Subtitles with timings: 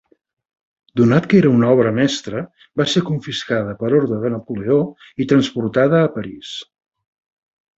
[1.01, 2.41] Donat que era una obra mestra,
[2.81, 4.79] va ser confiscada per ordre de Napoleó
[5.25, 6.57] i transportada a París.